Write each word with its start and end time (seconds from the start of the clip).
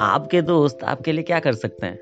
आपके 0.00 0.42
दोस्त 0.42 0.84
आपके 0.84 1.12
लिए 1.12 1.24
क्या 1.24 1.40
कर 1.40 1.54
सकते 1.54 1.86
हैं? 1.86 1.98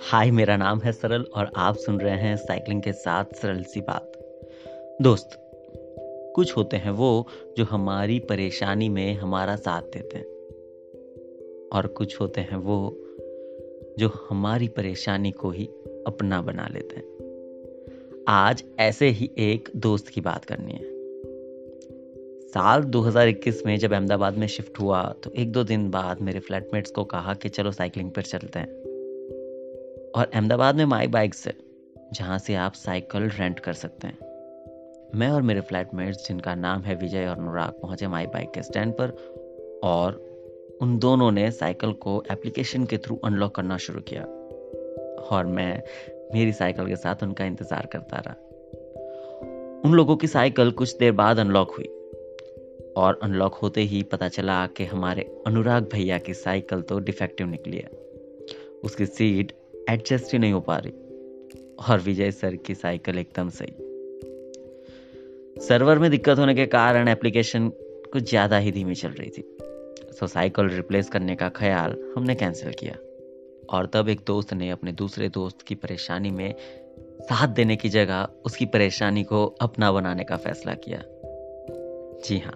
हाय, 0.00 0.30
मेरा 0.30 0.56
नाम 0.56 0.80
है 0.80 0.92
सरल 0.92 1.22
और 1.22 1.50
आप 1.56 1.76
सुन 1.76 2.00
रहे 2.00 2.16
हैं 2.16 2.36
साइकिलिंग 2.36 2.82
के 2.82 2.92
साथ 2.92 3.24
सरल 3.24 3.62
सी 3.62 3.80
बात। 3.80 4.12
दोस्त, 5.02 5.30
कुछ 6.34 6.56
होते 6.56 6.76
हैं 6.76 6.90
वो 6.90 7.26
जो 7.58 7.64
हमारी 7.64 8.18
परेशानी 8.18 8.88
में 8.88 9.14
हमारा 9.14 9.56
साथ 9.56 9.82
देते 9.82 10.18
हैं। 10.18 10.26
और 11.68 11.86
कुछ 11.86 12.20
होते 12.20 12.40
हैं 12.40 12.56
वो 12.56 12.98
जो 13.98 14.10
हमारी 14.28 14.68
परेशानी 14.68 15.30
को 15.30 15.50
ही 15.50 15.66
अपना 16.06 16.42
बना 16.42 16.68
लेते 16.72 16.96
हैं। 16.96 17.13
आज 18.28 18.64
ऐसे 18.78 19.08
ही 19.08 19.30
एक 19.38 19.68
दोस्त 19.76 20.08
की 20.08 20.20
बात 20.20 20.44
करनी 20.44 20.72
है। 20.72 20.82
साल 22.48 22.82
2021 22.82 23.66
में 23.66 23.78
जब 23.78 23.92
अहमदाबाद 23.92 24.38
में 24.38 24.46
शिफ्ट 24.46 24.80
हुआ 24.80 25.14
तो 25.24 25.30
एक 25.30 25.52
दो 25.52 25.64
दिन 25.64 25.90
बाद 25.90 26.20
मेरे 26.20 26.40
फ्लैटमेट्स 26.40 26.90
को 26.90 27.04
कहा 27.04 27.34
कि 27.34 27.48
चलो 27.48 27.70
साइकिलिंग 27.70 28.10
पर 28.10 28.22
चलते 28.22 28.58
हैं। 28.58 28.68
और 30.10 30.30
अहमदाबाद 30.34 30.74
में 30.74 30.84
माई 30.84 31.06
बाइक्स 31.06 31.46
है 31.46 31.54
जहाँ 32.12 32.38
से 32.38 32.54
आप 32.54 32.72
साइकिल 32.72 33.22
रेंट 33.22 33.58
कर 33.58 33.72
सकते 33.72 34.06
हैं। 34.06 34.18
मैं 35.14 35.28
और 35.28 35.42
मेरे 35.42 35.60
फ्लैटमेट्स, 35.60 36.28
जिनका 36.28 36.54
नाम 36.54 36.82
है 36.82 36.94
विजय 36.94 37.26
और 37.26 37.38
अनुराग, 37.38 37.70
पहुँचे 37.70 38.06
माई 38.06 38.26
बाइक 38.26 38.50
के 38.50 38.62
स्टैंड 38.62 38.92
पर 38.92 39.10
और 39.84 40.34
उन 40.82 40.98
दोनों 40.98 41.32
ने 41.32 41.50
साइकिल 41.50 41.92
को 41.92 42.24
एप्लीकेशन 42.32 42.84
के 42.84 42.98
थ्रू 42.98 43.20
अनलॉक 43.24 43.54
करना 43.54 43.76
शुरू 43.76 44.00
किया। 44.00 44.24
और 45.24 45.46
मैं 45.46 45.82
मेरी 46.32 46.52
साइकिल 46.52 46.86
के 46.86 46.96
साथ 46.96 47.22
उनका 47.22 47.44
इंतज़ार 47.44 47.86
करता 47.92 48.22
रहा। 48.26 48.34
उन 49.84 49.94
लोगों 49.94 50.16
की 50.16 50.26
साइकिल 50.26 50.70
कुछ 50.70 50.96
देर 50.96 51.12
बाद 51.12 51.38
अनलॉक 51.38 51.70
हुई 51.70 51.88
और 52.96 53.18
अनलॉक 53.22 53.54
होते 53.54 53.80
ही 53.80 54.02
पता 54.02 54.28
चला 54.28 54.66
कि 54.66 54.84
हमारे 54.84 55.22
अनुराग 55.46 55.88
भैया 55.92 56.18
की 56.18 56.34
साइकिल 56.34 56.82
तो 56.82 56.98
डिफेक्टिव 56.98 57.46
निकली 57.46 57.76
है। 57.76 57.90
उसकी 58.84 59.06
सीट 59.06 59.52
एडजस्ट 59.90 60.32
ही 60.32 60.38
नहीं 60.38 60.52
हो 60.52 60.60
पा 60.60 60.76
रही 60.76 60.92
और 61.88 62.00
विजय 62.00 62.30
सर 62.30 62.56
की 62.56 62.74
साइकिल 62.74 63.18
एकदम 63.18 63.48
सही। 63.48 63.74
सर्वर 65.60 65.98
में 65.98 66.10
दिक्कत 66.10 66.38
होने 66.38 66.54
के 66.54 66.66
कारण 66.66 67.08
एप्लीकेशन 67.08 67.68
कुछ 68.12 68.28
ज़्यादा 68.30 68.58
ही 68.58 68.72
धीमी 68.72 68.94
चल 68.94 69.08
रही 69.08 69.30
थी। 69.30 69.42
सो 70.12 70.26
साइकिल 70.26 70.68
रिप्लेस 70.68 71.08
करने 71.08 71.36
का 71.36 71.48
ख्याल 71.48 71.96
हमने 72.16 72.34
कैंसिल 72.34 72.72
किया। 72.72 72.94
और 73.70 73.86
तब 73.86 74.08
एक 74.08 74.20
दोस्त 74.26 74.52
ने 74.52 74.70
अपने 74.70 74.92
दूसरे 74.92 75.28
दोस्त 75.28 75.62
की 75.62 75.74
परेशानी 75.74 76.30
में 76.30 76.54
साथ 77.22 77.48
देने 77.48 77.76
की 77.76 77.88
जगह 77.88 78.28
उसकी 78.44 78.66
परेशानी 78.66 79.24
को 79.24 79.46
अपना 79.46 79.92
बनाने 79.92 80.24
का 80.24 80.36
फैसला 80.36 80.74
किया। 80.74 81.04
जी 82.24 82.38
हाँ। 82.38 82.54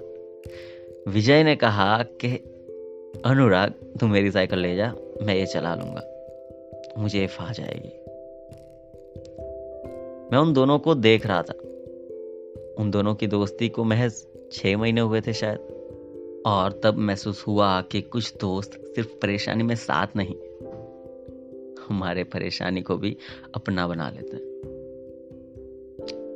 विजय 1.12 1.44
ने 1.44 1.56
कहा 1.56 2.02
कि, 2.02 2.28
अनुराग, 3.24 3.74
तू 4.00 4.06
मेरी 4.06 4.30
साइकिल 4.30 4.58
ले 4.58 4.76
जा, 4.76 4.94
मैं 5.22 5.34
ये 5.34 5.46
चला 5.46 5.74
लूँगा। 5.74 6.02
मुझे 6.98 7.26
फा 7.26 7.52
जाएगी। 7.52 8.04
मैं 10.32 10.38
उन 10.38 10.52
दोनों 10.52 10.78
को 10.78 10.94
देख 10.94 11.26
रहा 11.26 11.42
था। 11.42 11.54
उन 12.78 12.90
दोनों 12.90 13.14
की 13.14 13.26
दोस्ती 13.26 13.68
को 13.68 13.84
महज 13.84 14.26
छह 14.52 14.76
महीने 14.76 15.00
हुए 15.00 15.20
थे 15.20 15.32
शायद। 15.32 15.58
और 16.46 16.80
तब 16.84 16.94
महसूस 16.94 17.46
हुआ 17.46 17.80
कि 17.80 18.00
कुछ 18.00 18.34
दोस्त 18.40 18.70
सिर्फ़ 18.72 19.08
परेशानी 19.08 19.62
में 19.62 19.74
साथ 19.74 20.06
नहीं 20.16 20.34
हमारे 21.88 22.24
परेशानी 22.24 22.82
को 22.82 22.96
भी 22.96 23.16
अपना 23.54 23.88
बना 23.88 24.10
लेते 24.10 24.36
हैं। 24.36 24.42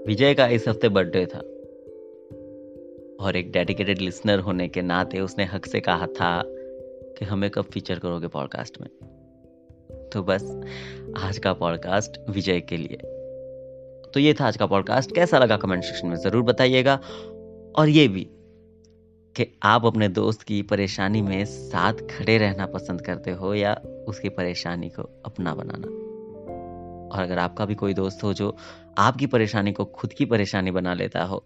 विजय 0.06 0.34
का 0.34 0.46
इस 0.46 0.68
हफ़्ते 0.68 0.88
बर्थडे 0.88 1.26
था। 1.26 1.38
और 3.24 3.36
एक 3.36 3.52
डेडिकेटेड 3.52 3.98
लिसनर 3.98 4.38
होने 4.38 4.68
के 4.68 4.82
नाते 4.82 5.20
उसने 5.20 5.44
हक 5.44 5.66
से 5.66 5.80
कहा 5.80 6.06
था 6.06 6.42
कि 7.18 7.24
हमें 7.24 7.50
कब 7.50 7.64
फीचर 7.64 7.98
करोगे 7.98 8.26
पॉडकास्ट 8.26 8.80
में। 8.80 8.88
तो 10.12 10.22
बस, 10.22 10.60
आज 11.18 11.38
का 11.38 11.52
पॉडकास्ट 11.52 12.30
विजय 12.30 12.60
के 12.60 12.76
लिए। 12.76 12.96
तो 14.14 14.20
ये 14.20 14.34
था 14.34 14.46
आज 14.46 14.56
का 14.56 14.66
पॉडकास्ट 14.66 15.14
कैसा 15.14 15.38
लगा 15.38 15.56
कमेंट 15.56 15.84
सेक्शन 15.84 16.06
में? 16.06 16.16
ज़रूर 16.16 16.42
बताइएगा। 16.42 17.00
और 17.76 17.88
ये 17.88 18.08
भी। 18.08 18.30
कि 19.36 19.46
आप 19.62 19.86
अपने 19.86 20.08
दोस्त 20.08 20.42
की 20.42 20.62
परेशानी 20.62 21.22
में 21.22 21.44
साथ 21.44 21.92
खड़े 22.10 22.38
रहना 22.38 22.66
पसंद 22.66 23.00
करते 23.00 23.30
हो 23.30 23.54
या 23.54 23.74
उसकी 24.08 24.28
परेशानी 24.28 24.88
को 24.88 25.02
अपना 25.26 25.54
बनाना। 25.54 25.88
और 27.16 27.22
अगर 27.22 27.38
आपका 27.38 27.64
भी 27.64 27.74
कोई 27.74 27.94
दोस्त 27.94 28.22
हो 28.22 28.34
जो 28.34 28.56
आपकी 28.98 29.26
परेशानी 29.26 29.72
को 29.72 29.84
खुद 29.84 30.12
की 30.12 30.24
परेशानी 30.24 30.70
बना 30.70 30.94
लेता 30.94 31.24
हो 31.24 31.44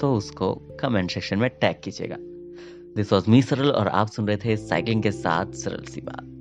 तो 0.00 0.14
उसको 0.14 0.52
कमेंट 0.80 1.10
सेक्शन 1.10 1.38
में 1.38 1.50
टैग 1.50 1.76
कीजिएगा। 1.84 2.16
दिस 2.96 3.12
वॉज़ 3.12 3.30
मी 3.30 3.42
सरल 3.42 3.70
और 3.70 3.88
आप 3.88 4.08
सुन 4.08 4.28
रहे 4.28 4.36
थे 4.36 4.56
साइकिलिंग 4.56 5.02
के 5.02 5.12
साथ 5.12 5.46
सरल 5.54 5.84
सी 5.84 6.00
बात। 6.00 6.36